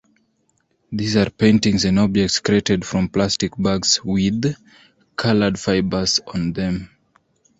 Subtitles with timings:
[0.91, 4.55] These are paintings and objects created from plastic bags with
[5.15, 6.89] colored fibers on them.